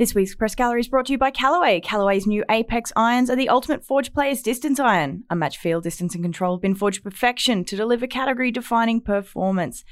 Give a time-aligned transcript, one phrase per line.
[0.00, 1.78] This week's press gallery is brought to you by Callaway.
[1.78, 5.24] Callaway's new Apex irons are the ultimate forge player's distance iron.
[5.28, 9.84] A match feel, distance, and control have been forged perfection to deliver category defining performance.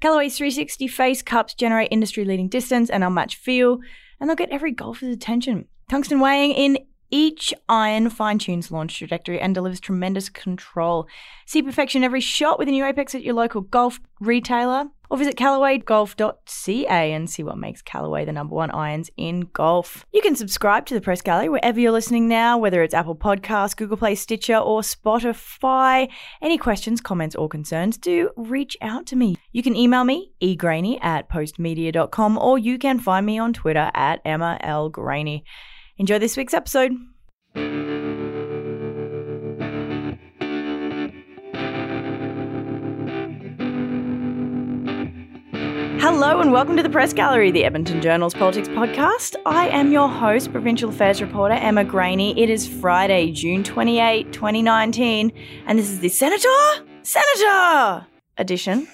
[0.00, 3.78] Callaway's 360 face cups generate industry leading distance and unmatched feel,
[4.18, 5.66] and they'll get every golfer's attention.
[5.88, 6.78] Tungsten weighing in
[7.12, 11.06] each iron fine tunes launch trajectory and delivers tremendous control.
[11.46, 15.36] See perfection every shot with a new Apex at your local golf retailer or visit
[15.36, 20.06] CallawayGolf.ca and see what makes Callaway the number one irons in golf.
[20.10, 23.76] You can subscribe to the Press Gallery wherever you're listening now, whether it's Apple Podcasts,
[23.76, 26.08] Google Play, Stitcher, or Spotify.
[26.40, 29.36] Any questions, comments, or concerns, do reach out to me.
[29.52, 34.22] You can email me, egraney at postmedia.com, or you can find me on Twitter at
[34.24, 34.88] Emma L.
[34.88, 35.44] Graney.
[35.98, 36.92] Enjoy this week's episode.
[46.02, 49.36] Hello and welcome to the Press Gallery, the Edmonton Journal's politics podcast.
[49.46, 52.36] I am your host, Provincial Affairs reporter Emma Graney.
[52.36, 55.32] It is Friday, June 28, 2019,
[55.64, 56.48] and this is the Senator,
[57.04, 58.04] Senator
[58.36, 58.88] edition.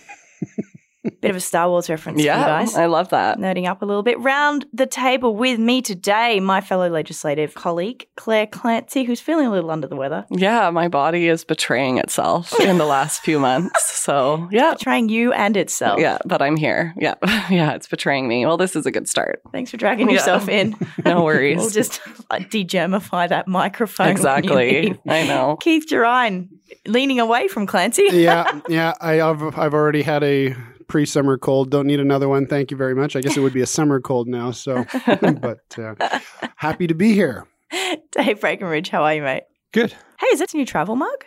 [1.21, 2.77] Bit of a Star Wars reference yeah, for you guys.
[2.77, 3.39] I love that.
[3.39, 4.21] Nerding up a little bit.
[4.21, 9.51] Round the table with me today, my fellow legislative colleague, Clare Clancy, who's feeling a
[9.51, 10.25] little under the weather.
[10.31, 13.85] Yeah, my body is betraying itself in the last few months.
[13.99, 14.75] So, yeah.
[14.75, 15.99] Betraying you and itself.
[15.99, 16.95] Yeah, but I'm here.
[16.97, 17.15] Yeah.
[17.51, 18.45] Yeah, it's betraying me.
[18.45, 19.41] Well, this is a good start.
[19.53, 20.77] Thanks for dragging yourself in.
[21.05, 21.57] No worries.
[21.57, 24.09] we'll just like, degermify that microphone.
[24.09, 24.99] exactly.
[25.09, 25.57] I know.
[25.57, 26.49] Keith Gerein,
[26.87, 28.09] leaning away from Clancy.
[28.13, 28.93] yeah, yeah.
[29.01, 30.55] I have I've already had a
[30.89, 31.71] pre-summer cold.
[31.71, 32.47] Don't need another one.
[32.49, 33.15] Thank you very much.
[33.15, 34.51] I guess it would be a summer cold now.
[34.51, 34.85] So,
[35.21, 35.95] but uh,
[36.57, 37.47] happy to be here.
[37.71, 39.45] Dave Breakenridge, how are you, mate?
[39.73, 39.95] Good.
[40.19, 41.25] Hey, is that a new travel mug?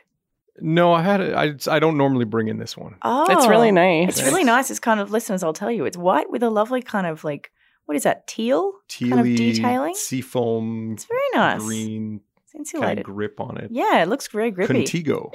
[0.60, 1.34] No, I had it.
[1.34, 2.96] I, I don't normally bring in this one.
[3.04, 4.10] Oh, It's really nice.
[4.20, 4.70] It's really nice.
[4.70, 5.44] It's kind of listeners.
[5.44, 7.52] I'll tell you, it's white with a lovely kind of like
[7.86, 9.96] what is that teal kind of Tealy, detailing?
[9.96, 11.62] seafoam, It's very nice.
[11.62, 13.00] green It's kind insulated.
[13.00, 13.70] of grip on it.
[13.72, 14.84] Yeah, it looks very grippy.
[14.84, 15.34] Contigo.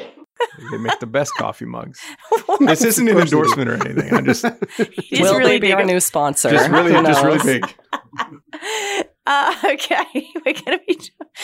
[0.71, 2.01] They make the best coffee mugs.
[2.61, 3.63] This isn't an Of course they do.
[3.63, 4.15] endorsement or anything.
[4.15, 4.45] I'm just
[4.79, 5.75] It's Will really they be big.
[5.75, 6.51] our new sponsor?
[6.51, 7.75] just really just really big.
[9.29, 10.05] Uh, okay,
[10.45, 10.97] we're gonna be.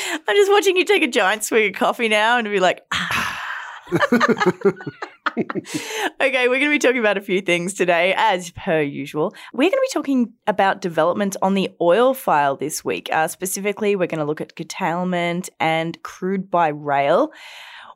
[0.08, 2.82] I'm just watching you take a giant swig of coffee now and be like.
[2.92, 3.40] "Ah."
[6.20, 9.34] okay, we're going to be talking about a few things today, as per usual.
[9.52, 13.08] We're going to be talking about developments on the oil file this week.
[13.12, 17.32] Uh, specifically, we're going to look at curtailment and crude by rail.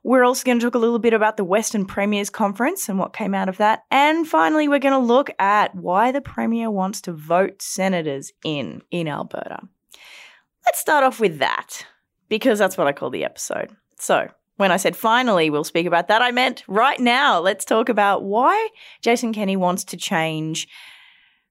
[0.06, 3.12] We're also going to talk a little bit about the Western Premiers Conference and what
[3.12, 3.82] came out of that.
[3.90, 8.82] And finally, we're going to look at why the Premier wants to vote senators in
[8.92, 9.66] in Alberta.
[10.64, 11.84] Let's start off with that
[12.28, 13.74] because that's what I call the episode.
[13.98, 17.40] So, when I said finally we'll speak about that, I meant right now.
[17.40, 18.68] Let's talk about why
[19.02, 20.68] Jason Kenney wants to change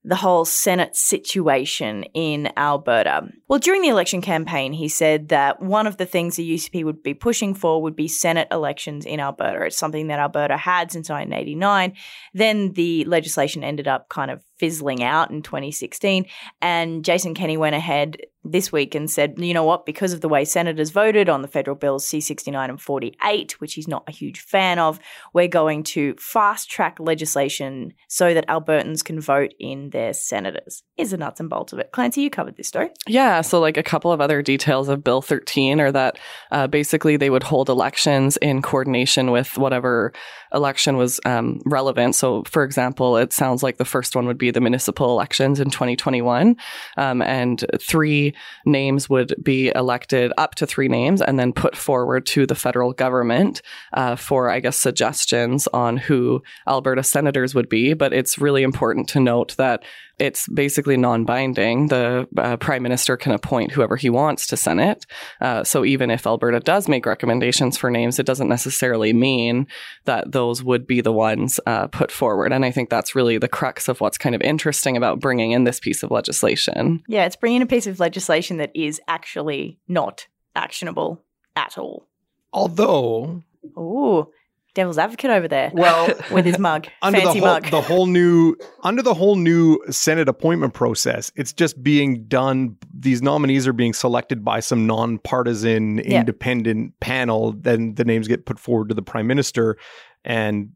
[0.07, 3.27] the whole Senate situation in Alberta.
[3.47, 7.01] Well, during the election campaign, he said that one of the things the UCP would
[7.01, 9.65] be pushing for would be Senate elections in Alberta.
[9.65, 11.93] It's something that Alberta had since 1989.
[12.33, 16.27] Then the legislation ended up kind of fizzling out in 2016.
[16.61, 20.29] And Jason Kenney went ahead this week and said, you know what, because of the
[20.29, 24.39] way senators voted on the federal bills C69 and 48, which he's not a huge
[24.39, 24.99] fan of,
[25.33, 30.83] we're going to fast track legislation so that Albertans can vote in their senators.
[30.97, 31.91] Is the nuts and bolts of it.
[31.91, 32.89] Clancy, you covered this story.
[33.07, 36.19] Yeah, so like a couple of other details of Bill 13 are that
[36.51, 40.13] uh, basically they would hold elections in coordination with whatever
[40.53, 42.15] election was um, relevant.
[42.15, 45.69] So, for example, it sounds like the first one would be the municipal elections in
[45.69, 46.55] 2021,
[46.97, 48.34] um, and three
[48.65, 52.93] names would be elected, up to three names, and then put forward to the federal
[52.93, 53.61] government
[53.93, 57.93] uh, for, I guess, suggestions on who Alberta senators would be.
[57.93, 59.83] But it's really important to note that
[60.19, 61.87] it's basically non-binding.
[61.87, 65.05] The uh, prime minister can appoint whoever he wants to Senate.
[65.41, 69.67] Uh, so even if Alberta does make recommendations for names, it doesn't necessarily mean
[70.05, 72.51] that those would be the ones uh, put forward.
[72.51, 75.63] And I think that's really the crux of what's kind of interesting about bringing in
[75.63, 77.03] this piece of legislation.
[77.07, 81.23] Yeah, it's bringing a piece of legislation that is actually not actionable
[81.55, 82.07] at all.
[82.53, 83.43] Although,
[83.77, 84.27] Ooh,
[84.75, 87.71] devil's advocate over there well, with his mug, under fancy the whole, mug.
[87.71, 92.77] the whole new under the whole new Senate appointment process, it's just being done.
[92.93, 96.19] These nominees are being selected by some nonpartisan, Yeah.
[96.19, 97.53] independent panel.
[97.53, 99.77] Then the names get put forward to the prime minister,
[100.23, 100.69] and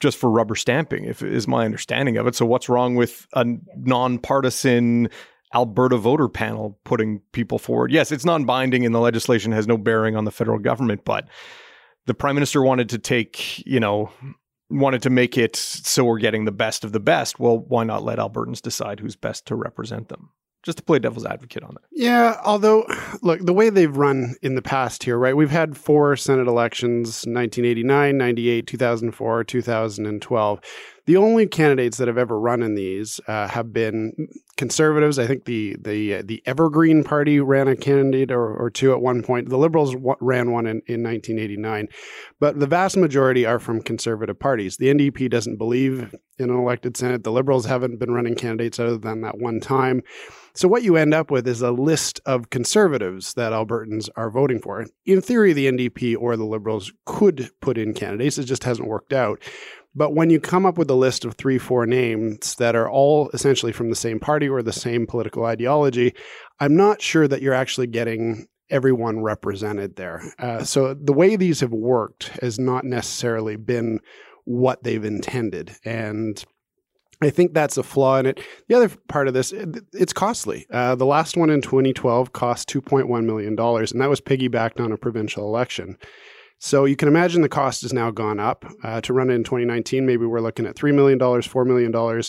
[0.00, 2.34] just for rubber stamping, if is my understanding of it.
[2.34, 3.46] So, what's wrong with a
[3.76, 5.08] nonpartisan?
[5.54, 7.92] Alberta voter panel putting people forward.
[7.92, 11.28] Yes, it's non-binding and the legislation has no bearing on the federal government, but
[12.06, 14.10] the prime minister wanted to take, you know,
[14.70, 17.38] wanted to make it so we're getting the best of the best.
[17.38, 20.30] Well, why not let Albertans decide who's best to represent them?
[20.64, 21.82] just to play devil's advocate on that.
[21.92, 22.86] Yeah, although,
[23.22, 25.36] look, the way they've run in the past here, right?
[25.36, 30.60] We've had four Senate elections 1989, 98, 2004, 2012.
[31.06, 35.18] The only candidates that have ever run in these uh, have been conservatives.
[35.18, 39.02] I think the the uh, the Evergreen Party ran a candidate or, or two at
[39.02, 39.50] one point.
[39.50, 41.88] The Liberals ran one in, in 1989,
[42.40, 44.78] but the vast majority are from conservative parties.
[44.78, 47.22] The NDP doesn't believe in an elected Senate.
[47.22, 50.02] The Liberals haven't been running candidates other than that one time.
[50.54, 54.60] So what you end up with is a list of conservatives that Albertans are voting
[54.60, 54.86] for.
[55.04, 58.38] In theory, the NDP or the Liberals could put in candidates.
[58.38, 59.42] It just hasn't worked out.
[59.94, 63.30] But when you come up with a list of three, four names that are all
[63.32, 66.14] essentially from the same party or the same political ideology,
[66.58, 70.22] I'm not sure that you're actually getting everyone represented there.
[70.38, 74.00] Uh, so the way these have worked has not necessarily been
[74.44, 75.76] what they've intended.
[75.84, 76.42] And
[77.22, 78.40] I think that's a flaw in it.
[78.68, 79.52] The other part of this,
[79.92, 80.66] it's costly.
[80.70, 84.98] Uh, the last one in 2012 cost $2.1 million, and that was piggybacked on a
[84.98, 85.96] provincial election.
[86.58, 88.64] So you can imagine the cost has now gone up.
[88.82, 92.22] Uh, to run it in 2019, maybe we're looking at $3 million, $4 million.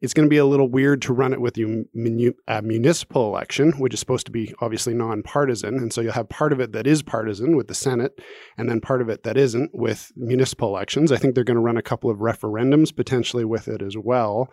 [0.00, 3.72] It's going to be a little weird to run it with munu- uh, municipal election,
[3.72, 5.76] which is supposed to be obviously nonpartisan.
[5.76, 8.20] And so you'll have part of it that is partisan with the Senate,
[8.56, 11.10] and then part of it that isn't with municipal elections.
[11.10, 14.50] I think they're going to run a couple of referendums potentially with it as well.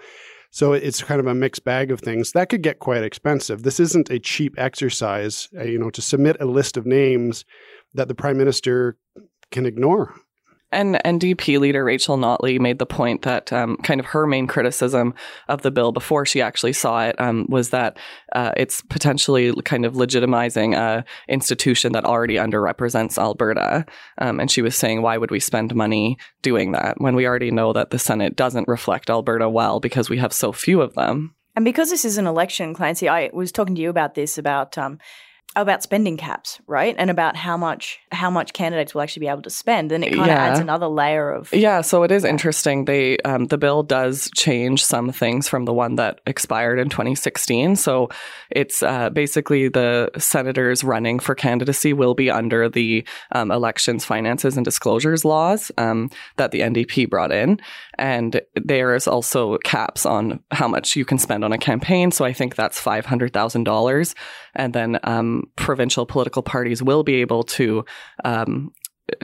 [0.50, 2.32] So it's kind of a mixed bag of things.
[2.32, 3.64] That could get quite expensive.
[3.64, 7.46] This isn't a cheap exercise, uh, you know, to submit a list of names
[7.98, 8.98] that the prime minister
[9.52, 10.14] can ignore.
[10.70, 15.14] And NDP leader Rachel Notley made the point that um, kind of her main criticism
[15.48, 17.98] of the bill before she actually saw it um, was that
[18.34, 23.86] uh, it's potentially kind of legitimizing a institution that already underrepresents Alberta.
[24.18, 27.52] Um, and she was saying, why would we spend money doing that when we already
[27.52, 31.34] know that the Senate doesn't reflect Alberta well because we have so few of them?
[31.56, 34.78] And because this is an election, Clancy, I was talking to you about this about
[34.78, 35.00] um,
[35.56, 36.94] about spending caps, right?
[37.00, 40.10] And about how much how much candidates will actually be able to spend, and it
[40.10, 40.46] kind of Yeah.
[40.46, 42.86] adds another layer of Yeah, so it is interesting.
[42.86, 47.76] The um, the bill does change some things from the one that expired in 2016.
[47.76, 48.10] So
[48.52, 54.58] it's uh, basically the senators running for candidacy will be under the um, elections, finances,
[54.58, 57.60] and disclosures laws um, that the NDP brought in,
[57.98, 62.12] and there is also caps on how much you can spend on a campaign.
[62.12, 64.14] So I think that's five hundred thousand dollars,
[64.54, 65.00] and then
[65.56, 67.86] provincial political parties will be able to.
[68.24, 68.72] Um,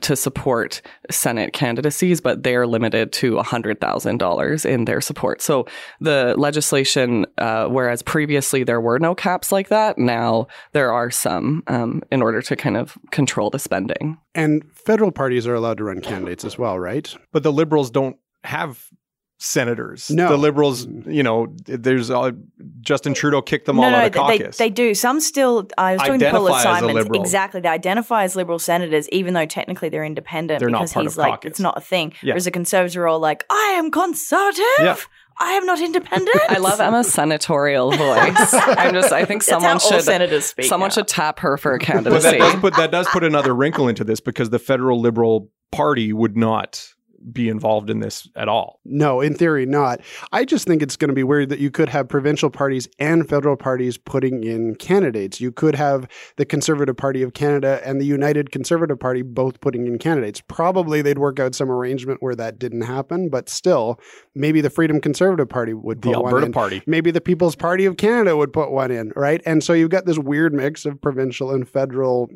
[0.02, 0.82] to support
[1.12, 5.42] Senate candidacies, but they're limited to $100,000 in their support.
[5.42, 5.66] So
[6.00, 11.64] the legislation, uh, whereas previously there were no caps like that, now there are some
[11.68, 14.18] um, in order to kind of control the spending.
[14.34, 17.14] And federal parties are allowed to run candidates as well, right?
[17.32, 18.88] But the liberals don't have
[19.44, 20.10] senators.
[20.10, 20.30] No.
[20.30, 22.32] The liberals, you know, there's uh,
[22.80, 24.58] Justin Trudeau kicked them all no, out no, of they, caucus.
[24.58, 24.94] they do.
[24.94, 25.68] Some still.
[25.78, 26.94] I was talking to Paul Identify as a Simons.
[26.96, 27.22] liberal.
[27.22, 31.04] Exactly, they identify as liberal senators, even though technically they're independent They're not because part
[31.04, 31.50] he's of like caucus.
[31.50, 32.14] it's not a thing.
[32.22, 32.32] Yeah.
[32.34, 34.64] Whereas the conservatives are all like, I am conservative.
[34.80, 34.96] Yeah.
[35.40, 36.38] I am not independent.
[36.48, 38.54] I love Emma's senatorial voice.
[38.54, 40.66] I'm just, I think someone how all should, senators speak.
[40.66, 40.94] someone now.
[40.94, 42.38] should tap her for a but that candidacy.
[42.38, 46.38] does put that does put another wrinkle into this because the federal liberal party would
[46.38, 46.88] not
[47.32, 48.80] be involved in this at all.
[48.86, 50.02] No, in theory, not.
[50.32, 53.28] I just think it's going to be weird that you could have provincial parties and
[53.28, 55.40] federal parties putting in candidates.
[55.40, 59.88] You could have the Conservative Party of Canada and the United Conservative Party both putting
[59.88, 60.42] in candidates.
[60.48, 64.00] Probably they'd work out some arrangement where that didn't happen, but still,
[64.36, 66.84] maybe the Freedom Conservative Party would The put one Alberta party.
[66.86, 69.42] Maybe the People's Party of Canada would put one in, right?
[69.46, 72.30] And so you've got this weird mix of provincial and federal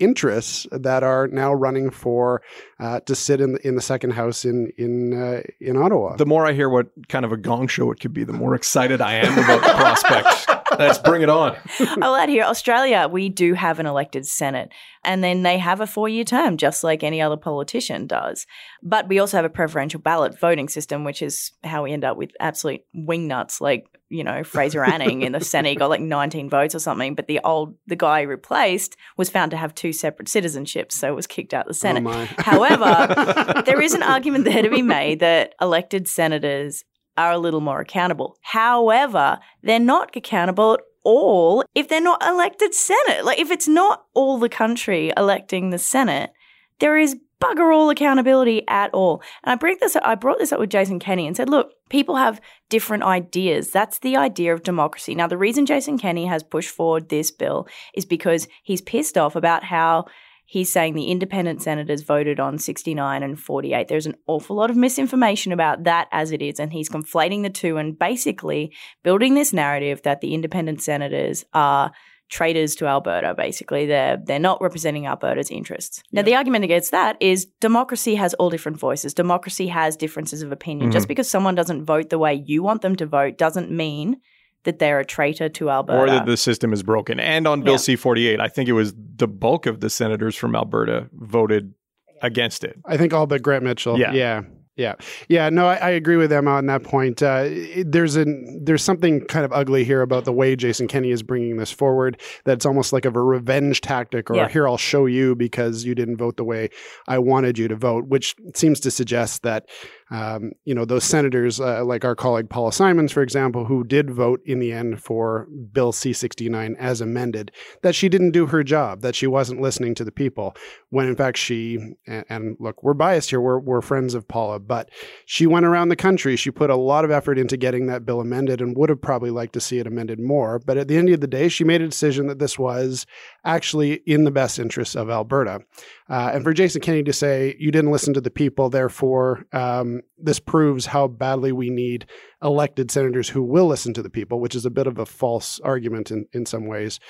[0.00, 2.42] interests that are now running for
[2.80, 6.16] uh, to sit in the, in the second house in in uh, in Ottawa.
[6.16, 8.54] The more I hear what kind of a gong show it could be, the more
[8.54, 10.64] excited I am about the prospect.
[10.78, 11.56] Let's bring it on.
[12.02, 14.70] I'll add here Australia, we do have an elected Senate,
[15.04, 18.46] and then they have a four year term, just like any other politician does.
[18.82, 22.16] But we also have a preferential ballot voting system, which is how we end up
[22.16, 25.78] with absolute wingnuts like, you know, Fraser Anning in the Senate.
[25.78, 29.50] Got like 19 votes or something, but the old, the guy he replaced was found
[29.50, 32.04] to have two separate citizenships, so was kicked out of the oh, Senate.
[32.06, 32.42] Oh.
[32.42, 36.84] However, there is an argument there to be made that elected senators
[37.16, 38.36] are a little more accountable.
[38.40, 43.24] However, they're not accountable at all if they're not elected Senate.
[43.24, 46.32] Like, if it's not all the country electing the Senate,
[46.78, 49.22] there is bugger all accountability at all.
[49.42, 52.16] And I bring this I brought this up with Jason Kenney and said, look, people
[52.16, 53.70] have different ideas.
[53.70, 55.14] That's the idea of democracy.
[55.14, 59.36] Now, the reason Jason Kenney has pushed forward this bill is because he's pissed off
[59.36, 60.06] about how
[60.46, 63.88] He's saying the independent senators voted on 69 and 48.
[63.88, 67.50] There's an awful lot of misinformation about that as it is, and he's conflating the
[67.50, 68.70] two and basically
[69.02, 71.92] building this narrative that the independent senators are
[72.34, 73.86] traitors to Alberta, basically.
[73.86, 76.02] They're they're not representing Alberta's interests.
[76.10, 79.14] Now the argument against that is democracy has all different voices.
[79.14, 80.88] Democracy has differences of opinion.
[80.90, 80.92] Mhm.
[80.92, 84.16] Just because someone doesn't vote the way you want them to vote doesn't mean
[84.64, 85.98] that they're a traitor to Alberta.
[86.02, 87.20] or that the system is broken.
[87.20, 87.78] And on Bill Yeah.
[87.86, 91.74] C 48, I think it was the bulk of the senators from Alberta voted
[92.22, 92.74] against it.
[92.86, 93.98] I think all but Grant Mitchell.
[93.98, 94.12] Yeah.
[94.12, 94.40] yeah,
[94.76, 94.94] yeah,
[95.28, 95.48] yeah.
[95.50, 97.22] No, I, I agree with Emma on that point.
[97.22, 101.10] Uh, it- there's an there's something kind of ugly here about the way Jason Kenney
[101.10, 102.20] is bringing this forward.
[102.44, 104.48] That's almost like of a revenge tactic, or Yeah.
[104.48, 106.70] here I'll show you because you didn't vote the way
[107.06, 109.68] I wanted you to vote, which seems to suggest that
[110.10, 114.10] um, you know those senators, uh, like our colleague Paula Simons, for example, who did
[114.10, 119.00] vote in the end for Bill C69 as amended, that she didn't do her job,
[119.00, 120.54] that she wasn't listening to the people
[120.94, 124.60] when in fact she and, and look we're biased here we're, we're friends of paula
[124.60, 124.88] but
[125.26, 128.20] she went around the country she put a lot of effort into getting that bill
[128.20, 131.08] amended and would have probably liked to see it amended more but at the end
[131.08, 133.06] of the day she made a decision that this was
[133.44, 135.60] actually in the best interests of alberta.
[136.08, 139.93] Uh, and for jason kenney to say you didn't listen to the people therefore um,
[140.18, 142.06] this proves how badly we need
[142.42, 145.60] elected senators who will listen to the people which is a bit of a false
[145.60, 147.00] argument in, in some ways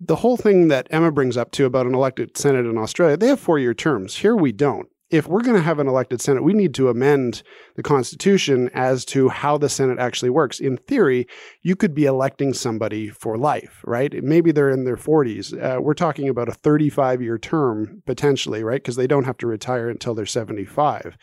[0.00, 3.28] the whole thing that Emma brings up too about an elected Senate in Australia, they
[3.28, 4.16] have four year terms.
[4.16, 4.88] Here we don't.
[5.10, 7.42] If we're going to have an elected Senate, we need to amend
[7.74, 10.60] the Constitution as to how the Senate actually works.
[10.60, 11.26] In theory,
[11.62, 14.14] you could be electing somebody for life, right?
[14.22, 15.52] Maybe they're in their 40s.
[15.52, 18.80] Uh, we're talking about a 35 year term potentially, right?
[18.80, 21.18] Because they don't have to retire until they're 75.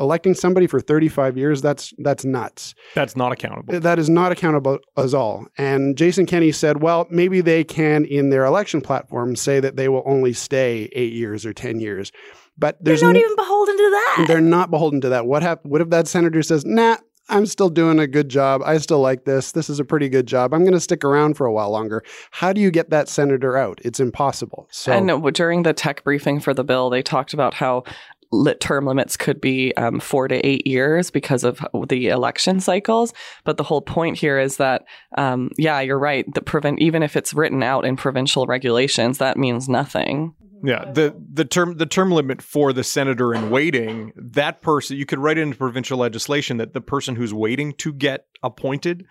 [0.00, 2.74] Electing somebody for 35 years, that's that's nuts.
[2.94, 3.78] That's not accountable.
[3.78, 5.46] That is not accountable as all.
[5.58, 9.88] And Jason Kenney said, well, maybe they can, in their election platform, say that they
[9.88, 12.10] will only stay eight years or 10 years.
[12.58, 14.24] But they're there's not n- even beholden to that.
[14.28, 15.26] they're not beholden to that.
[15.26, 16.96] What, hap- what if that senator says, nah,
[17.28, 18.62] I'm still doing a good job.
[18.64, 19.52] I still like this.
[19.52, 20.52] This is a pretty good job.
[20.52, 22.02] I'm going to stick around for a while longer.
[22.32, 23.78] How do you get that senator out?
[23.84, 24.68] It's impossible.
[24.70, 27.84] So, And uh, during the tech briefing for the bill, they talked about how
[28.32, 33.12] lit term limits could be um, four to eight years because of the election cycles.
[33.44, 34.84] But the whole point here is that,
[35.18, 36.32] um, yeah, you're right.
[36.34, 40.34] The prevent even if it's written out in provincial regulations, that means nothing.
[40.64, 45.06] Yeah, the the term the term limit for the senator in waiting, that person you
[45.06, 49.04] could write into provincial legislation that the person who's waiting to get appointed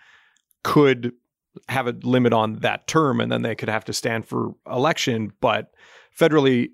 [0.64, 1.12] could
[1.68, 5.32] have a limit on that term and then they could have to stand for election,
[5.40, 5.72] but
[6.18, 6.70] federally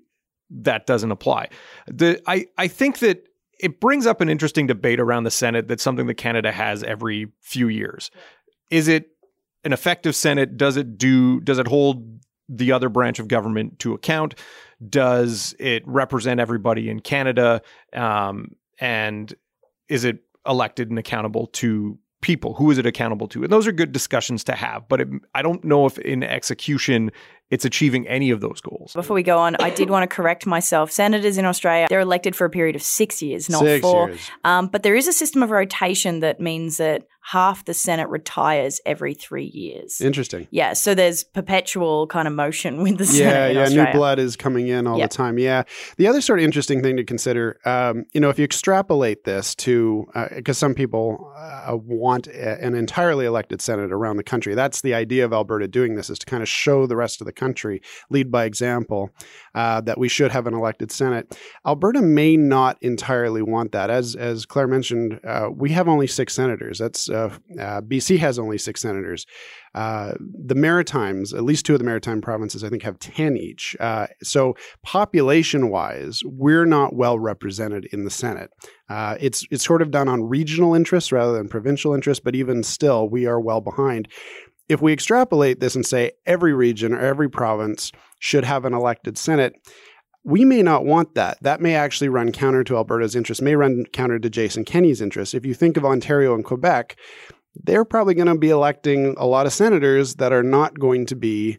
[0.49, 1.49] that doesn't apply.
[1.87, 3.27] The I I think that
[3.59, 7.27] it brings up an interesting debate around the Senate that's something that Canada has every
[7.41, 8.09] few years.
[8.69, 9.09] Is it
[9.63, 10.57] an effective Senate?
[10.57, 14.35] Does it do does it hold the other branch of government to account?
[14.87, 17.61] Does it represent everybody in Canada?
[17.93, 19.33] Um, and
[19.87, 22.55] is it elected and accountable to people?
[22.55, 23.43] Who is it accountable to?
[23.43, 24.87] And those are good discussions to have.
[24.87, 27.11] But it, I don't know if in execution
[27.49, 28.93] it's achieving any of those goals.
[28.93, 30.91] Before we go on, I did want to correct myself.
[30.91, 34.09] Senators in Australia, they're elected for a period of six years, not six four.
[34.09, 34.19] years.
[34.43, 38.81] Um, but there is a system of rotation that means that half the Senate retires
[38.85, 40.01] every three years.
[40.01, 40.47] Interesting.
[40.51, 43.29] yeah, so there's perpetual kind of motion with the Senate.
[43.33, 43.91] Yeah, in yeah, Australia.
[43.93, 45.09] new blood is coming in all Yep.
[45.09, 45.37] the time.
[45.37, 45.63] Yeah,
[45.97, 49.53] the other sort of interesting thing to consider, um, you know, if you extrapolate this
[49.55, 54.55] to, because some people uh, want a, an entirely elected Senate around the country.
[54.55, 57.25] That's the idea of Alberta doing this is to kind of show the rest of
[57.25, 59.09] the country, lead by example,
[59.55, 61.37] uh, that we should have an elected Senate.
[61.65, 65.19] Alberta may not entirely want that, as as Clare mentioned.
[65.23, 66.77] Uh, we have only six senators.
[66.77, 69.25] That's uh, uh, BC has only six senators.
[69.75, 73.75] Uh, the Maritimes, at least two of the Maritime provinces, I think, have 10 each.
[74.23, 78.49] So, population wise, we're not well represented in the Senate.
[78.89, 82.63] Uh, it's, it's sort of done on regional interests rather than provincial interests, but even
[82.63, 84.07] still, we are well behind.
[84.69, 89.17] If we extrapolate this and say every region or every province should have an elected
[89.17, 89.55] Senate,
[90.23, 91.41] we may not want that.
[91.41, 95.33] That may actually run counter to Alberta's interests, may run counter to Jason Kenney's interests.
[95.33, 96.97] If you think of Ontario and Quebec,
[97.55, 101.15] they're probably going to be electing a lot of senators that are not going to
[101.15, 101.57] be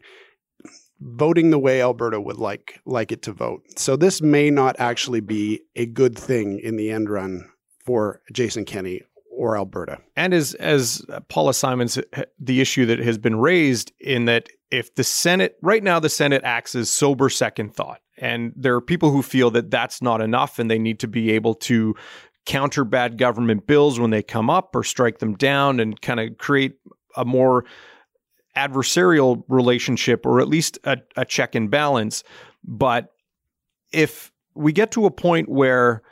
[1.01, 3.63] voting the way Alberta would like like it to vote.
[3.77, 7.49] So this may not actually be a good thing in the end run
[7.83, 9.01] for Jason Kenney
[9.41, 9.97] or Alberta.
[10.15, 14.93] and as as Paula Simons, uh, the issue that has been raised in that if
[14.93, 19.09] the Senate right now the Senate acts as sober second thought, and there are people
[19.09, 21.95] who feel that that's not enough, and they need to be able to
[22.45, 26.37] counter bad government bills when they come up or strike them down, and kind of
[26.37, 26.75] create
[27.17, 27.65] a more
[28.55, 32.23] adversarial relationship or at least a, a check and balance.
[32.63, 33.11] But
[33.91, 36.03] if we get to a point where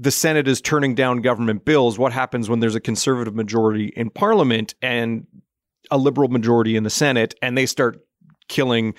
[0.00, 4.08] the Senate is turning down government bills, what happens when there's a conservative majority in
[4.08, 5.26] Parliament and
[5.90, 8.00] a liberal majority in the Senate and they start
[8.48, 8.94] killing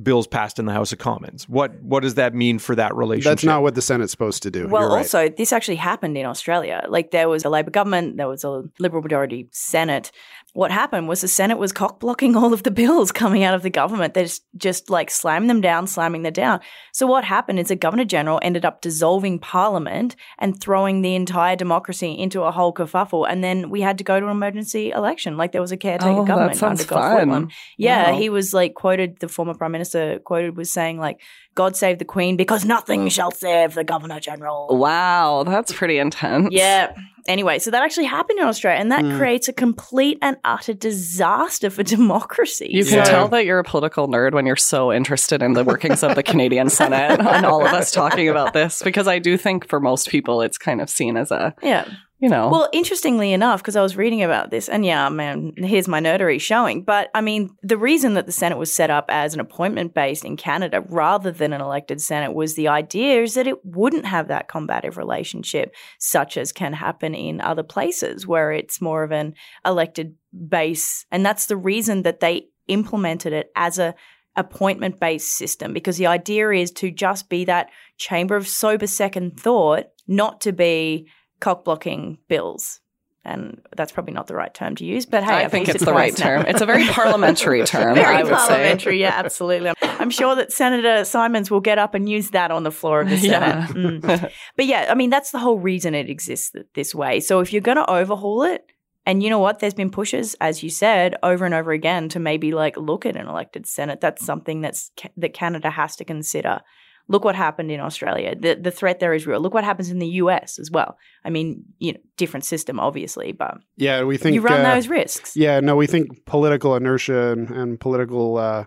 [0.00, 1.48] bills passed in the House of Commons.
[1.48, 3.30] What what does that mean for that relationship?
[3.32, 4.68] That's not what the Senate's supposed to do.
[4.68, 4.98] Well, You're right.
[4.98, 6.86] also, this actually happened in Australia.
[6.88, 10.12] Like, there was a Labor government, there was a Liberal majority Senate.
[10.58, 13.62] What happened was the Senate was cock blocking all of the bills coming out of
[13.62, 14.14] the government.
[14.14, 16.58] They just, just like slamming them down, slamming them down.
[16.92, 21.54] So, what happened is the Governor General ended up dissolving Parliament and throwing the entire
[21.54, 23.24] democracy into a whole kerfuffle.
[23.30, 25.36] And then we had to go to an emergency election.
[25.36, 27.52] Like, there was a caretaker Oh, that government sounds under Gough.
[27.76, 28.18] Yeah, Wow.
[28.18, 31.20] he was like quoted, the former prime minister quoted was saying, like,
[31.54, 34.68] God save the Queen because nothing shall save the Governor General.
[34.70, 36.48] Wow, that's pretty intense.
[36.52, 36.94] Yeah.
[37.26, 39.18] Anyway, so that actually happened in Australia, and that Mm.
[39.18, 42.68] creates a complete and utter disaster for democracy.
[42.70, 43.04] You can Yeah.
[43.04, 46.22] tell that you're a political nerd when you're so interested in the workings of the
[46.22, 50.08] Canadian Senate and all of us talking about this, because I do think for most
[50.08, 51.84] people it's kind of seen as a, yeah.
[52.20, 55.86] You know, Well, interestingly enough, because I was reading about this, and yeah, man, here's
[55.86, 56.82] my nerdery showing.
[56.82, 60.24] But I mean, the reason that the Senate was set up as an appointment based
[60.24, 64.28] in Canada rather than an elected Senate was the idea is that it wouldn't have
[64.28, 69.34] that combative relationship, such as can happen in other places where it's more of an
[69.64, 70.16] elected
[70.48, 71.06] base.
[71.12, 73.94] And that's the reason that they implemented it as a
[74.36, 79.38] appointment based system because the idea is to just be that chamber of sober second
[79.38, 81.08] thought, not to be
[81.40, 82.80] cock blocking bills.
[83.24, 85.82] And that's probably not the right term to use, but hey, I I've think it's
[85.82, 86.24] it the right now.
[86.24, 86.46] term.
[86.46, 89.70] It's a very parliamentary term, Very I would parliamentary, yeah, absolutely.
[89.82, 93.10] I'm sure that Senator Simons will get up and use that on the floor of
[93.10, 93.30] the Senate.
[93.32, 93.66] Yeah.
[93.68, 94.32] Mm.
[94.56, 97.20] But yeah, I mean, that's the whole reason it exists this way.
[97.20, 98.64] So if you're going to overhaul it,
[99.04, 99.58] and you know what?
[99.58, 103.16] There's been pushes, as you said, over and over again to maybe like look at
[103.16, 104.02] an elected Senate.
[104.02, 106.60] That's something that's that Canada has to consider.
[107.08, 108.34] Look what happened in Australia.
[108.38, 109.40] The the threat there is real.
[109.40, 110.98] Look what happens in the US as well.
[111.24, 114.88] I mean, you know, different system obviously, but yeah, we think you run uh, those
[114.88, 115.36] risks.
[115.36, 118.64] Yeah, no, we think political inertia and, and political uh,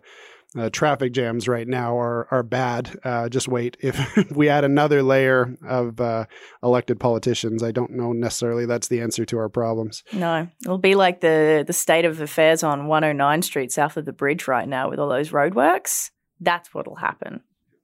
[0.58, 2.98] uh, traffic jams right now are are bad.
[3.04, 3.78] Uh, just wait.
[3.80, 6.26] If we add another layer of uh,
[6.62, 10.04] elected politicians, I don't know necessarily that's the answer to our problems.
[10.12, 14.14] No, it'll be like the the state of affairs on 109 Street south of the
[14.14, 16.10] bridge right now with all those roadworks.
[16.40, 17.42] That's what'll happen.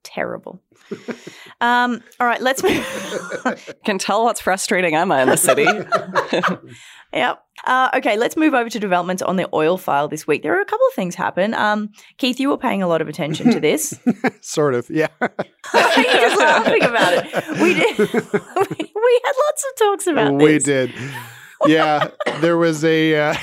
[0.07, 0.61] Terrible.
[1.59, 3.75] um, all right, let's move.
[3.85, 5.65] Can tell what's frustrating Emma in the city.
[7.13, 7.43] yep.
[7.65, 10.43] Uh, okay, let's move over to developments on the oil file this week.
[10.43, 11.53] There are a couple of things happen.
[11.53, 13.99] Um, Keith, you were paying a lot of attention to this.
[14.39, 15.09] sort of, yeah.
[15.19, 17.61] You're just laughing about it.
[17.61, 17.97] We did.
[17.97, 20.65] we, we had lots of talks about we this.
[20.67, 20.93] We did.
[21.65, 23.35] Yeah, there was a uh,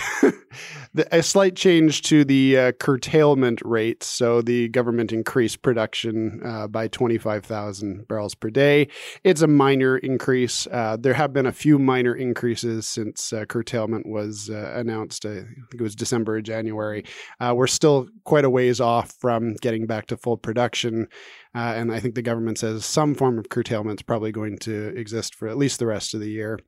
[0.94, 4.02] the- a slight change to the uh, curtailment rate.
[4.02, 8.88] So the government increased production uh, by twenty five thousand barrels per day.
[9.24, 10.66] It's a minor increase.
[10.70, 15.26] Uh, there have been a few minor increases since uh, curtailment was uh, announced.
[15.26, 17.04] I think it was December or January.
[17.40, 21.08] Uh, we're still quite a ways off from getting back to full production.
[21.54, 24.88] Uh, and I think the government says some form of curtailment is probably going to
[24.96, 26.58] exist for at least the rest of the year.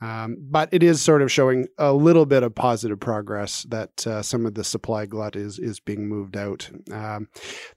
[0.00, 4.22] Um, but it is sort of showing a little bit of positive progress that uh,
[4.22, 6.68] some of the supply glut is is being moved out.
[6.92, 7.28] Um,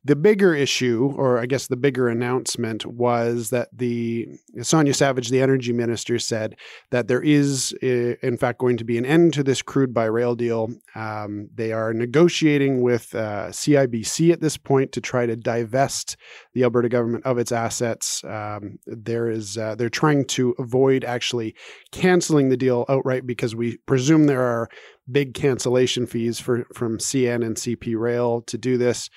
[0.04, 4.28] the bigger issue, or I guess the bigger announcement, was that the
[4.62, 6.58] Sonya Savage, the energy minister, said
[6.90, 10.06] that there is, uh, in fact, going to be an end to this crude by
[10.06, 10.70] rail deal.
[10.96, 16.18] Um, they are negotiating with uh, CIBC at this point to try to divest
[16.54, 18.24] the Alberta government of its assets.
[18.24, 21.56] Um, there is uh, they're trying to avoid actually
[21.92, 24.70] canceling the deal outright because we presume there are
[25.10, 29.10] big cancellation fees for from CN and CP Rail to do this.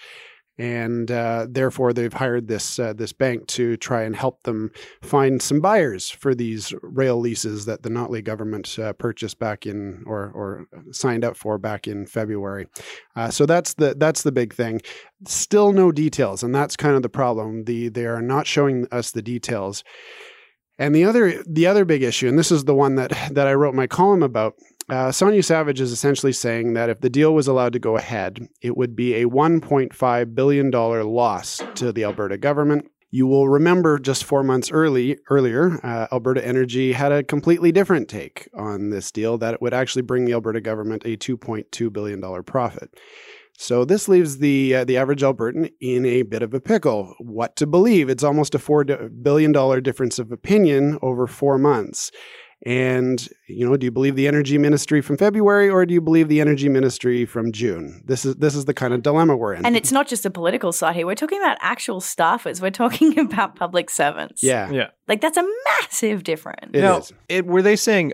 [0.60, 4.70] And uh, therefore, they've hired this uh, this bank to try and help them
[5.00, 10.04] find some buyers for these rail leases that the Notley government uh, purchased back in
[10.04, 12.66] or or signed up for back in February.
[13.16, 14.82] Uh, so that's the that's the big thing.
[15.26, 17.64] Still no details, and that's kind of the problem.
[17.64, 19.82] The they are not showing us the details.
[20.78, 23.54] And the other the other big issue, and this is the one that that I
[23.54, 24.56] wrote my column about.
[24.90, 28.48] Uh, Sonya Savage is essentially saying that if the deal was allowed to go ahead,
[28.60, 32.90] it would be a 1.5 billion dollar loss to the Alberta government.
[33.12, 38.08] You will remember just four months early earlier, uh, Alberta Energy had a completely different
[38.08, 42.20] take on this deal that it would actually bring the Alberta government a 2.2 billion
[42.20, 42.90] dollar profit.
[43.56, 47.14] So this leaves the uh, the average Albertan in a bit of a pickle.
[47.18, 48.08] What to believe?
[48.08, 52.10] It's almost a four billion dollar difference of opinion over four months.
[52.66, 56.28] And, you know, do you believe the energy ministry from February or do you believe
[56.28, 58.02] the energy ministry from June?
[58.04, 59.64] This is this is the kind of dilemma we're in.
[59.64, 61.06] And it's not just a political side here.
[61.06, 62.60] We're talking about actual staffers.
[62.60, 64.42] We're talking about public servants.
[64.42, 64.88] yeah, Yeah.
[65.08, 65.48] Like that's a
[65.80, 66.70] massive difference.
[66.74, 67.12] it now, is.
[67.28, 68.12] it, were they saying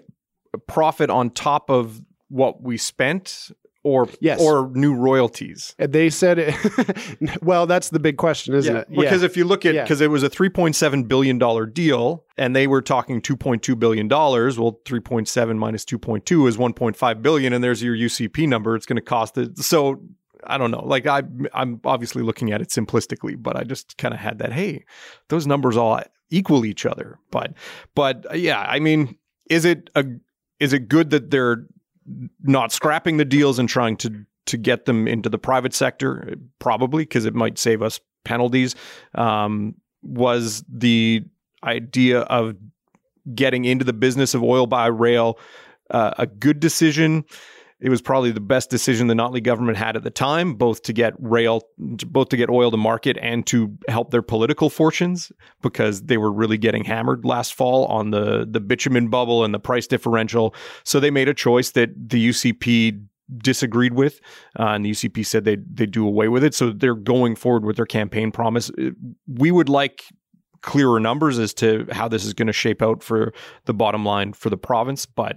[0.68, 3.50] profit on top of what we spent
[3.87, 4.40] or Yes.
[4.40, 5.75] or new royalties?
[5.79, 6.55] And They said it.
[7.42, 8.88] well, that's the big question, isn't it?
[8.90, 9.83] Because if you look at Yeah.
[9.83, 14.59] because it was a 3.7 billion dollar deal and they were talking 2.2 billion dollars,
[14.59, 19.03] well 3.7 minus 2.2 is 1.5 billion and there's your UCP number it's going to
[19.03, 19.57] cost it.
[19.59, 20.03] So
[20.44, 20.85] I don't know.
[20.85, 21.22] Like I
[21.55, 24.85] I'm obviously looking at it simplistically, but I just kind of had that hey,
[25.29, 27.18] those numbers all equal each other.
[27.31, 27.55] But
[27.94, 29.16] but uh, yeah, I mean,
[29.49, 30.05] is it a
[30.59, 31.66] is it good that they're
[32.42, 36.36] not scrapping the deals and trying to to get them into the private sector?
[36.58, 38.74] Probably because it might save us penalties.
[39.14, 41.24] Um, was the
[41.64, 42.54] idea of
[43.34, 45.38] getting into the business of oil by rail
[45.90, 47.24] uh, a good decision?
[47.78, 50.92] It was probably the best decision the Notley government had at the time, both to
[50.94, 56.02] get rail, both to get oil to market and to help their political fortunes, because
[56.02, 59.86] they were really getting hammered last fall on the the bitumen bubble and the price
[59.86, 60.54] differential.
[60.84, 63.02] So they made a choice that the UCP
[63.38, 64.20] disagreed with,
[64.58, 66.54] uh, and the UCP said they they do away with it.
[66.54, 68.70] So they're going forward with their campaign promise.
[68.70, 68.90] Uh,
[69.26, 70.04] We would like
[70.62, 73.32] clearer numbers as to how this is going to shape out for
[73.66, 75.36] the bottom line for the province, but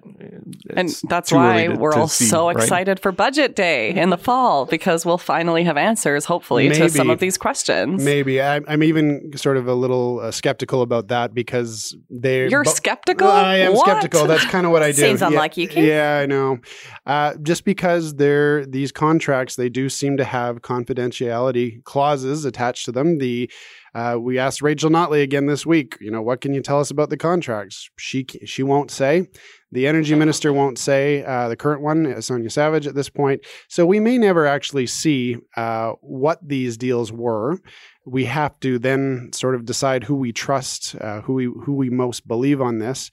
[0.75, 2.55] And that's why to- we're to all see, so right?
[2.57, 7.09] excited for budget day in the fall because we'll finally have answers, hopefully, to some
[7.09, 8.03] of these questions.
[8.03, 12.47] Maybe I'm, I'm even sort of a little uh, skeptical about that because they.
[12.49, 13.27] You're bo- skeptical?
[13.27, 13.85] I am What?
[13.87, 14.25] skeptical.
[14.27, 15.01] That's kind of what I do.
[15.01, 15.83] Seems Yeah, unlike you, Keith.
[15.85, 16.59] Yeah, I know.
[17.05, 22.91] Uh, just because they're these contracts, they do seem to have confidentiality clauses attached to
[22.91, 23.17] them.
[23.17, 23.49] The
[23.93, 25.97] uh, we asked Rachel Notley again this week.
[25.99, 27.89] You know, what can you tell us about the contracts?
[27.97, 29.27] She she won't say.
[29.71, 31.23] The energy minister won't say.
[31.23, 33.41] Uh, the current one, uh, Sonya Savage, at this point.
[33.67, 37.59] So we may never actually see uh, what these deals were.
[38.05, 41.89] We have to then sort of decide who we trust, uh, who we who we
[41.89, 43.11] most believe on this.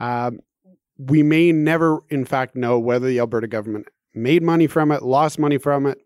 [0.00, 0.40] Um,
[0.98, 5.38] we may never, in fact, know whether the Alberta government made money from it, lost
[5.38, 5.98] money from it,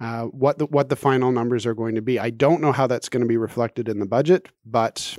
[0.00, 2.18] uh, what the what the final numbers are going to be.
[2.18, 5.16] I don't know how that's going to be reflected in the budget, but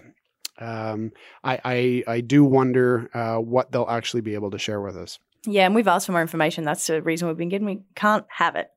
[0.59, 1.11] um,
[1.43, 5.19] I, I I do wonder uh, what they'll actually be able to share with us.
[5.45, 6.63] Yeah, and we've asked for more information.
[6.63, 7.65] That's the reason we've been getting.
[7.65, 8.69] We can't have it.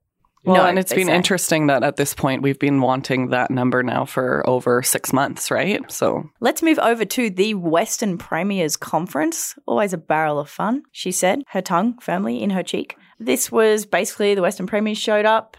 [0.45, 1.17] Well, No, and it's been say.
[1.17, 5.51] interesting that at this point we've been wanting that number now for over six months,
[5.51, 5.81] right?
[5.91, 9.55] So Let's move over to the Western Premiers Conference.
[9.67, 12.97] Always a barrel of fun, she said, her tongue firmly in her cheek.
[13.19, 15.57] This was basically the Western Premiers showed up.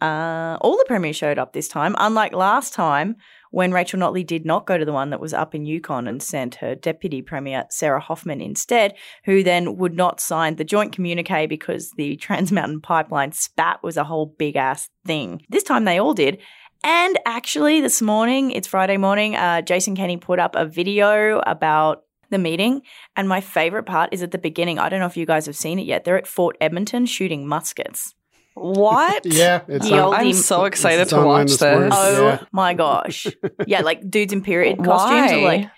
[0.00, 3.16] Uh, all the Premiers showed up this time, unlike last time
[3.50, 6.22] when Rachel Notley did not go to the one that was up in Yukon and
[6.22, 11.46] sent her Deputy Premier Sarah Hoffman instead, who then would not sign the joint communique
[11.46, 15.42] because the Trans Mountain Pipeline spat was a whole big ass thing.
[15.48, 16.38] This time they all did.
[16.84, 22.04] And actually, this morning, it's Friday morning, uh, Jason Kenney put up a video about
[22.30, 22.82] the meeting.
[23.16, 24.78] And my favorite part is at the beginning.
[24.78, 26.04] I don't know if you guys have seen it yet.
[26.04, 28.14] They're at Fort Edmonton shooting muskets.
[28.60, 29.24] What?
[29.38, 31.92] Yeah, it's on- I'm so excited It's to watch this this.
[31.96, 32.44] Oh Yeah.
[32.52, 33.26] my gosh.
[33.66, 35.32] Yeah, like dudes in period costumes.
[35.32, 35.44] Are Why?
[35.56, 35.70] like,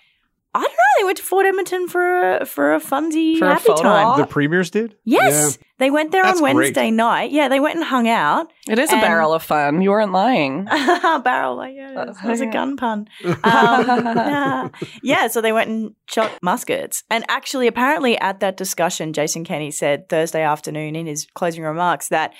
[0.53, 0.77] I don't know.
[0.99, 4.05] They went to Fort Edmonton for a, for a funsy For happy photo time.
[4.07, 4.17] op?
[4.17, 4.95] The premiers did?
[5.05, 5.57] Yes.
[5.79, 6.55] They went there That's on great.
[6.65, 7.31] Wednesday night.
[7.31, 8.51] Yeah, they went and hung out.
[8.69, 9.81] It is a barrel of fun.
[9.81, 10.65] You weren't lying.
[11.23, 13.07] Barrel, like, yeah, that was a gun pun.
[13.43, 17.03] Um, yeah, so they went and shot muskets.
[17.09, 22.09] And actually, apparently, at that discussion, Jason Kenney said Thursday afternoon in his closing remarks
[22.09, 22.33] that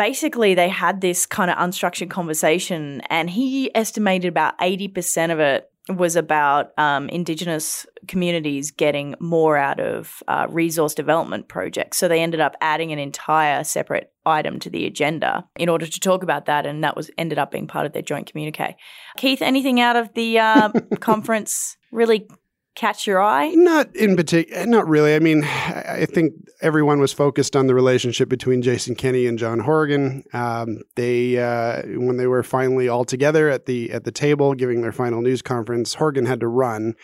[0.00, 5.70] basically they had this kind of unstructured conversation, and he estimated about 80% of it
[5.90, 11.98] was about um, Indigenous communities getting more out of uh, resource development projects.
[11.98, 16.00] So they ended up adding an entire separate item to the agenda in order to
[16.00, 18.76] talk about that, and that was ended up being part of their joint communique.
[19.18, 22.26] Keith, anything out of the uh, conference really
[22.74, 23.50] catch your eye?
[23.50, 25.14] Not in particular, not really.
[25.14, 29.60] I mean, I think everyone was focused on the relationship between Jason Kenney and John
[29.60, 30.24] Horgan.
[30.32, 34.82] Um, they, uh, when they were finally all together at the at the table giving
[34.82, 36.94] their final news conference, Horgan had to run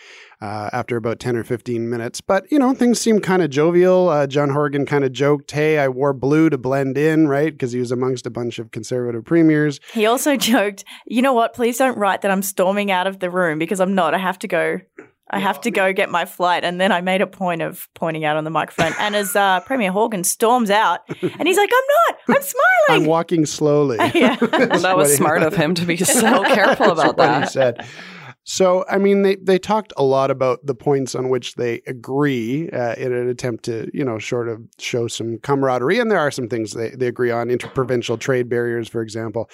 [0.41, 2.21] uh, after about ten or fifteen minutes.
[2.21, 4.09] But you know, things seemed kind of jovial.
[4.09, 7.71] Uh, John Horgan kind of joked, "Hey, I wore blue to blend in, right?" Because
[7.71, 9.79] he was amongst a bunch of conservative premiers.
[9.93, 11.53] He also joked, "You know what?
[11.53, 14.13] Please don't write that I'm storming out of the room because I'm not.
[14.13, 14.79] I have to go."
[15.29, 16.63] I have to go get my flight.
[16.63, 18.93] And then I made a point of pointing out on the microphone.
[18.99, 23.03] And as uh, Premier Horgan storms out, and he's like, I'm not, I'm smiling.
[23.03, 23.97] I'm walking slowly.
[24.17, 24.37] Yeah.
[24.57, 27.85] Well, that was smart of him to be so careful about what he said.
[28.49, 32.69] So, I mean, they, they talked a lot about the points on which they agree
[32.69, 35.99] uh, in an attempt to, you know, sort of show some camaraderie.
[35.99, 39.49] And there are some things they, they agree on, interprovincial trade barriers, for example.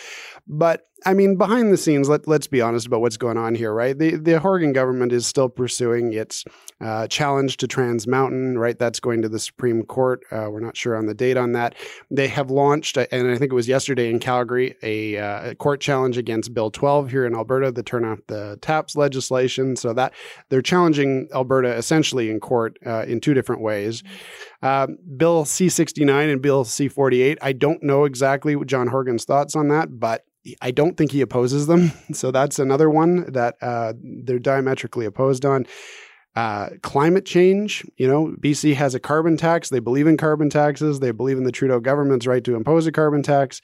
[0.48, 3.74] But I mean, behind the scenes, let, let's be honest about what's going on here,
[3.74, 3.98] right?
[3.98, 6.46] The, the Horgan government is still pursuing its
[6.80, 8.78] uh, challenge to Trans Mountain, right?
[8.78, 10.22] That's going to the Supreme Court.
[10.32, 11.76] Uh, we're not sure on the date on that.
[12.10, 15.82] They have launched, and I think it was yesterday in Calgary, a, uh, a court
[15.82, 19.76] challenge against Bill 12 here in Alberta, the turn off the taps legislation.
[19.76, 20.14] So that
[20.50, 24.04] they're challenging Alberta essentially in court uh, in two different ways.
[24.62, 24.88] Uh,
[25.18, 29.56] Bill C 69 and Bill C 48, I don't know exactly what John Horgan's thoughts
[29.56, 30.26] on that, but
[30.62, 31.92] I don't think he opposes them.
[32.14, 35.66] So that's another one that uh, they're diametrically opposed on.
[36.36, 39.70] Uh, climate change, you know, BC has a carbon tax.
[39.70, 41.00] They believe in carbon taxes.
[41.00, 43.62] They believe in the Trudeau government's right to impose a carbon tax.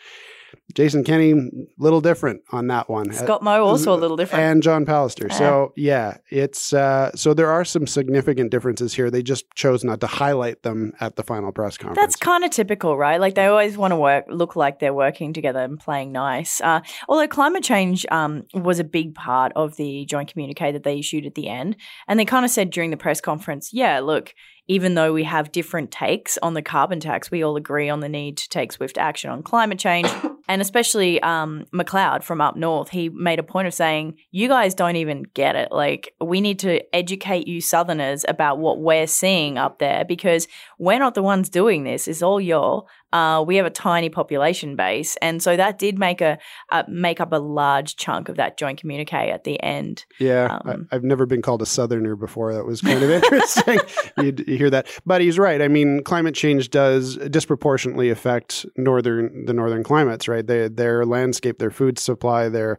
[0.73, 1.33] Jason Kenney,
[1.77, 3.11] little different on that one.
[3.11, 5.31] Scott Moe also a little different, and John Pallister.
[5.31, 9.09] So yeah, it's uh, so there are some significant differences here.
[9.09, 11.97] They just chose not to highlight them at the final press conference.
[11.97, 13.19] That's kind of typical, right?
[13.19, 16.61] Like they always want to work, look like they're working together and playing nice.
[16.61, 20.99] Uh, although climate change um, was a big part of the joint communique that they
[20.99, 21.75] issued at the end,
[22.07, 24.33] and they kind of said during the press conference, yeah, look
[24.69, 28.07] even though we have different takes on the carbon tax, we all agree on the
[28.07, 30.07] need to take swift action on climate change.
[30.47, 34.75] and especially um, McLeod from up north, he made a point of saying, You guys
[34.75, 35.71] don't even get it.
[35.71, 40.99] Like, we need to educate you Southerners about what we're seeing up there because we're
[40.99, 42.07] not the ones doing this.
[42.07, 46.21] It's all your uh, we have a tiny population base, and so that did make
[46.21, 46.37] a
[46.71, 50.05] uh, make up a large chunk of that joint communique at the end.
[50.19, 52.53] Yeah, um, I, have never been called a Southerner before.
[52.53, 53.79] That was kind of interesting.
[54.17, 55.61] you, you, hear that, but he's right.
[55.61, 60.27] I mean, climate change does disproportionately affect northern the northern climates.
[60.27, 62.77] Right, they, their landscape, their food supply, their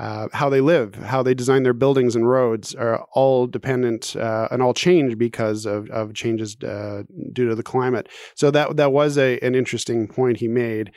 [0.00, 4.48] uh, how they live, how they design their buildings and roads are all dependent uh,
[4.50, 7.02] and all change because of, of changes uh,
[7.34, 8.08] due to the climate.
[8.34, 10.92] So that that was a, an interesting point he made.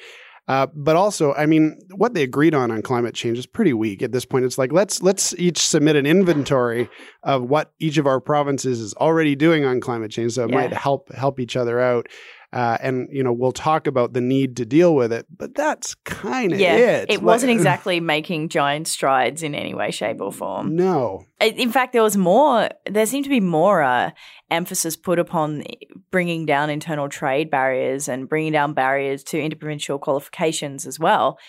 [0.48, 4.02] Uh, but also, I mean, what they agreed on on climate change is pretty weak
[4.02, 4.46] at this point.
[4.46, 6.90] It's like let's let's each submit an inventory
[7.24, 10.56] of what each of our provinces is already doing on climate change, so it yeah.
[10.56, 12.08] might help help each other out.
[12.54, 15.96] Uh, and you know we'll talk about the need to deal with it, but that's
[15.96, 17.10] kind of yeah, it.
[17.10, 20.76] It wasn't exactly making giant strides in any way, shape, or form.
[20.76, 21.26] No.
[21.42, 22.70] In fact, there was more.
[22.86, 24.12] There seemed to be more uh,
[24.52, 25.64] emphasis put upon
[26.12, 31.40] bringing down internal trade barriers and bringing down barriers to interprovincial qualifications as well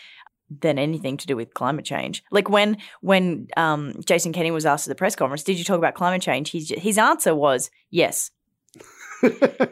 [0.48, 2.24] than anything to do with climate change.
[2.30, 5.76] Like when when um, Jason Kenney was asked at the press conference, "Did you talk
[5.76, 8.30] about climate change?" His his answer was yes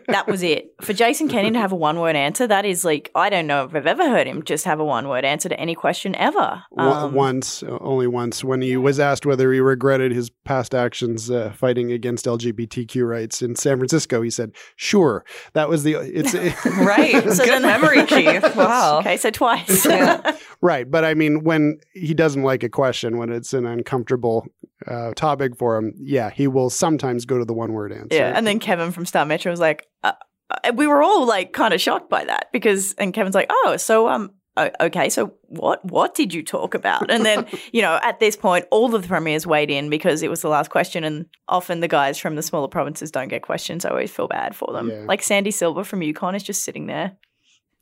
[0.09, 0.75] that was it.
[0.81, 3.65] For Jason Kenney to have a one word answer, that is like, I don't know
[3.65, 6.63] if I've ever heard him just have a one word answer to any question ever.
[6.77, 11.53] Um, once, only once, when he was asked whether he regretted his past actions uh,
[11.57, 15.25] fighting against LGBTQ rights in San Francisco, he said, sure.
[15.55, 16.35] That was the, it's
[16.79, 17.29] right.
[17.31, 18.55] So Good memory, Keith.
[18.55, 18.99] Wow.
[19.01, 19.85] Okay, so twice.
[19.87, 20.37] yeah.
[20.61, 20.89] Right.
[20.89, 24.47] But I mean, when he doesn't like a question, when it's an uncomfortable
[24.87, 28.17] uh, topic for him, yeah, he will sometimes go to the one word answer.
[28.17, 28.33] Yeah.
[28.37, 30.13] And then Kevin from Star Metro was like, uh,
[30.51, 33.77] uh, we were all like kind of shocked by that because, and Kevin's like, oh,
[33.77, 37.11] so, um, okay, so what what did you talk about?
[37.11, 40.31] And then, you know, at this point, all of the premiers weighed in because it
[40.31, 43.85] was the last question, and often the guys from the smaller provinces don't get questions.
[43.85, 44.91] I always feel bad for them.
[44.91, 45.05] Yeah.
[45.07, 47.17] Like Sandy Silver from Yukon is just sitting there,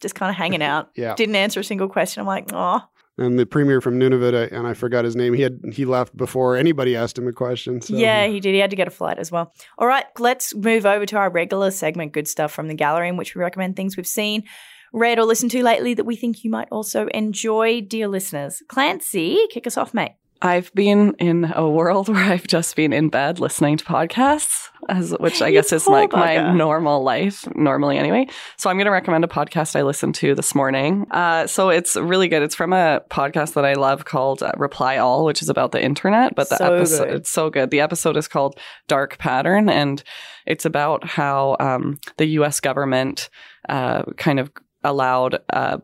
[0.01, 0.91] just kind of hanging out.
[0.95, 2.21] yeah, didn't answer a single question.
[2.21, 2.83] I'm like, oh,
[3.19, 5.35] and the premier from Nunavut, and I forgot his name.
[5.35, 7.81] He had he left before anybody asked him a question.
[7.81, 7.95] So.
[7.95, 8.55] Yeah, he did.
[8.55, 9.53] He had to get a flight as well.
[9.79, 13.17] All right, let's move over to our regular segment, good stuff from the gallery, in
[13.17, 14.45] which we recommend things we've seen,
[14.93, 18.63] read, or listened to lately that we think you might also enjoy, dear listeners.
[18.69, 20.13] Clancy, kick us off, mate.
[20.43, 25.13] I've been in a world where I've just been in bed listening to podcasts, as
[25.21, 28.27] which I guess is like my normal life, normally anyway.
[28.57, 31.07] So I'm going to recommend a podcast I listened to this morning.
[31.11, 32.43] Uh, so it's really good.
[32.43, 35.83] It's from a podcast that I love called uh, Reply All, which is about the
[35.83, 36.35] internet.
[36.35, 37.15] But the so episode, good.
[37.17, 37.71] it's so good.
[37.71, 40.03] The episode is called Dark Pattern, and
[40.47, 42.61] it's about how um, the U.S.
[42.61, 43.29] government
[43.69, 44.51] uh, kind of
[44.83, 45.79] allowed uh,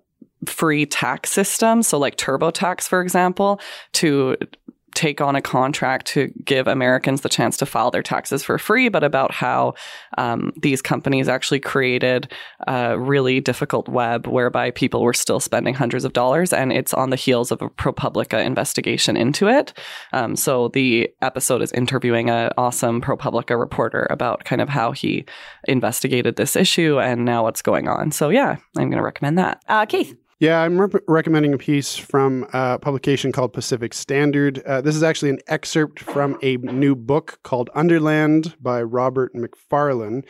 [0.47, 1.83] free tax system.
[1.83, 3.61] So like TurboTax, for example,
[3.95, 4.37] to
[4.97, 8.89] take on a contract to give Americans the chance to file their taxes for free,
[8.89, 9.75] but about how
[10.17, 12.33] um, these companies actually created
[12.67, 16.51] a really difficult web whereby people were still spending hundreds of dollars.
[16.51, 19.75] And it's on the heels of a ProPublica investigation into it.
[20.15, 25.27] Um, so the episode is interviewing an awesome ProPublica reporter about kind of how he
[25.69, 28.13] investigated this issue and now what's going on.
[28.13, 29.63] So yeah, I'm going to recommend that.
[29.69, 30.17] Uh, Keith.
[30.39, 34.59] Yeah, I'm recommending a piece from a publication called Pacific Standard.
[34.67, 40.25] Uh, this is actually an excerpt from a new book called Underland by Robert Macfarlane.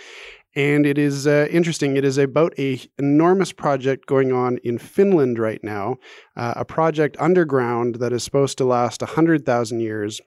[0.55, 1.97] And it is uh, interesting.
[1.97, 5.97] It is about a enormous project going on in Finland right now,
[6.37, 10.21] uh, a project underground that is supposed to last 100,000 years.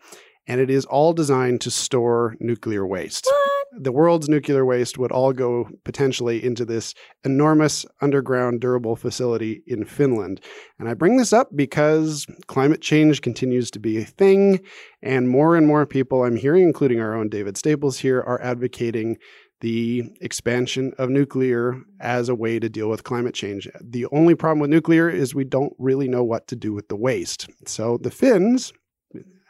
[0.49, 3.25] And it is all designed to store nuclear waste.
[3.25, 3.83] What?
[3.83, 9.85] The world's nuclear waste would all go potentially into this enormous underground durable facility in
[9.85, 10.41] Finland.
[10.79, 14.59] And I bring this up because climate change continues to be a thing.
[15.03, 19.17] And more and more people I'm hearing, including our own David Staples here, are advocating
[19.62, 23.67] the expansion of nuclear as a way to deal with climate change.
[23.81, 26.95] The only problem with nuclear is we don't really know what to do with the
[26.95, 27.47] waste.
[27.65, 28.73] So the Finns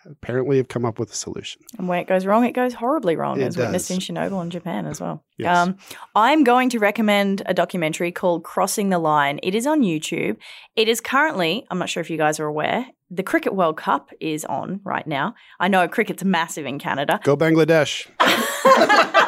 [0.09, 1.61] apparently have come up with a solution.
[1.77, 4.51] And when it goes wrong, it goes horribly wrong, It as witnessed in Chernobyl and
[4.51, 5.23] Japan as well.
[5.37, 5.55] Yes.
[5.55, 5.77] Um,
[6.15, 9.39] I'm going to recommend a documentary called Crossing the Line.
[9.43, 10.37] It is on YouTube.
[10.75, 14.11] It is currently, I'm not sure if you guys are aware, the Cricket World Cup
[14.19, 15.33] is on right now.
[15.59, 17.19] I know cricket's massive in Canada.
[17.23, 18.07] Go Bangladesh.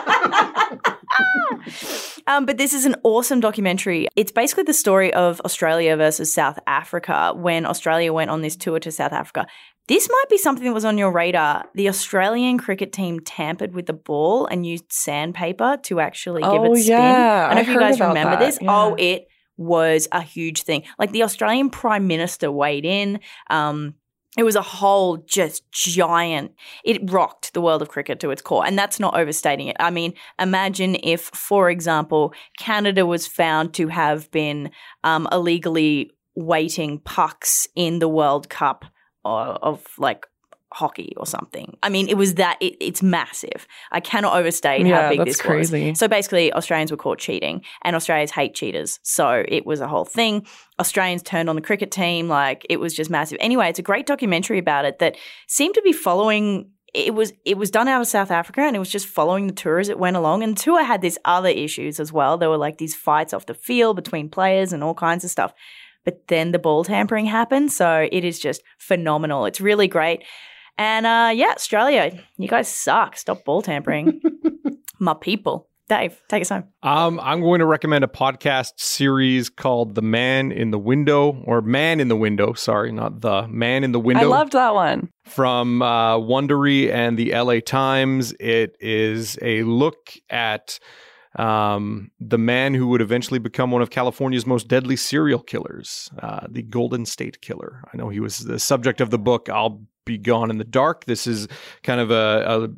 [2.27, 4.07] Um, but this is an awesome documentary.
[4.15, 8.79] It's basically the story of Australia versus South Africa when Australia went on this tour
[8.79, 9.47] to South Africa.
[9.87, 11.65] This might be something that was on your radar.
[11.75, 16.73] The Australian cricket team tampered with the ball and used sandpaper to actually give Oh,
[16.73, 16.97] it spin.
[16.97, 17.47] yeah.
[17.51, 18.59] I don't know I if you guys remember that, this.
[18.61, 18.69] yeah.
[18.71, 20.83] Oh, it was a huge thing.
[20.97, 23.19] Like the Australian Prime Minister weighed in.
[23.49, 23.95] Um,
[24.37, 26.53] it was a whole just giant,
[26.85, 28.65] it rocked the world of cricket to its core.
[28.65, 29.75] And that's not overstating it.
[29.77, 34.71] I mean, imagine if, for example, Canada was found to have been
[35.03, 38.85] um, illegally weighting pucks in the World Cup
[39.25, 40.25] of, of like
[40.73, 41.77] hockey or something.
[41.83, 43.67] I mean, it was that, it, it's massive.
[43.91, 45.71] I cannot overstate how big this was.
[45.95, 48.99] So basically, Australians were caught cheating, and Australians hate cheaters.
[49.03, 50.45] So it was a whole thing.
[50.79, 52.27] Australians turned on the cricket team.
[52.27, 53.37] Like it was just massive.
[53.41, 56.71] Anyway, it's a great documentary about it that seemed to be following.
[56.93, 59.53] It was it was done out of South Africa, and it was just following the
[59.53, 60.43] tour as it went along.
[60.43, 62.37] And tour had these other issues as well.
[62.37, 65.53] There were like these fights off the field between players and all kinds of stuff.
[66.05, 69.45] But then the ball tampering happened, so it is just phenomenal.
[69.45, 70.23] It's really great.
[70.77, 73.17] And uh, yeah, Australia, you guys suck.
[73.17, 74.21] Stop ball tampering.
[74.99, 75.67] My people.
[75.89, 76.63] Dave, take us home.
[76.83, 81.61] Um, I'm going to recommend a podcast series called The Man in the Window, or
[81.61, 82.53] Man in the Window.
[82.53, 84.23] Sorry, not the Man in the Window.
[84.23, 85.09] I loved that one.
[85.25, 88.33] from uh, Wondery and the LA Times.
[88.39, 90.79] It is a look at
[91.35, 96.47] um, the man who would eventually become one of California's most deadly serial killers, uh,
[96.49, 97.83] the Golden State Killer.
[97.93, 101.05] I know he was the subject of the book I'll Be Gone in the Dark.
[101.05, 101.47] This is
[101.83, 102.69] kind of a,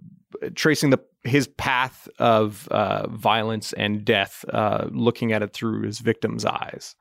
[0.41, 5.83] a tracing the his path of uh, violence and death, uh, looking at it through
[5.83, 6.95] his victim's eyes.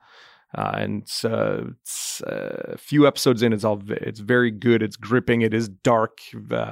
[0.55, 3.53] Uh, and it's, uh, it's uh, a few episodes in.
[3.53, 4.83] It's all it's very good.
[4.83, 5.41] It's gripping.
[5.41, 6.19] It is dark.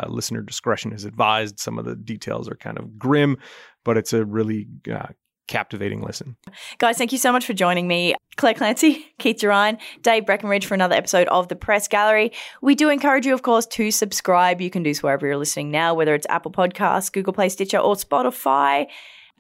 [0.08, 1.60] Listener discretion is advised.
[1.60, 3.38] Some of the details are kind of grim,
[3.84, 5.08] but it's a really uh,
[5.48, 6.38] captivating listen.
[6.78, 8.16] Guys, thank you so much for joining me.
[8.38, 12.32] Clare Clancy, Keith Gerein, Dave Breakenridge for another episode of The Press Gallery.
[12.62, 14.62] We do encourage you, of course, to subscribe.
[14.62, 17.80] You can do so wherever you're listening now, whether it's Apple Podcasts, Google Play, Stitcher,
[17.80, 18.88] or Spotify.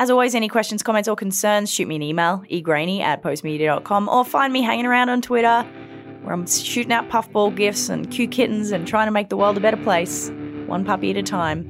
[0.01, 4.25] As always, any questions, comments, or concerns, shoot me an email, egraney at postmedia.com, or
[4.25, 5.61] find me hanging around on Twitter,
[6.23, 9.57] where I'm shooting out puffball gifts and cute kittens and trying to make the world
[9.57, 10.31] a better place,
[10.65, 11.69] one puppy at a time.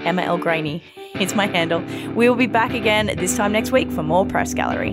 [0.00, 0.36] Emma L.
[0.36, 0.82] Graney.
[1.14, 1.80] It's my handle.
[2.14, 4.92] We will be back again this time next week for more Press Gallery.